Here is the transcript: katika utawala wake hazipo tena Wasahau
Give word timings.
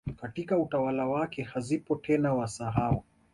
katika 0.15 0.57
utawala 0.59 1.05
wake 1.07 1.43
hazipo 1.43 1.95
tena 1.95 2.33
Wasahau 2.33 3.03